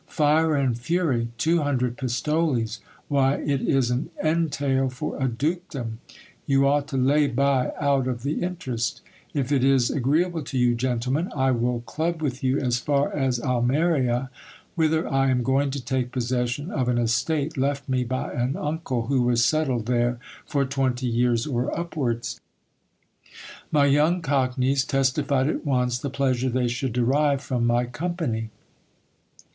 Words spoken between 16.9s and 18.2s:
estate left me